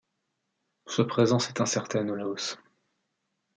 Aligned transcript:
Sa 0.87 1.05
présence 1.05 1.49
est 1.49 1.61
incertaine 1.61 2.09
au 2.09 2.15
Laos. 2.15 2.57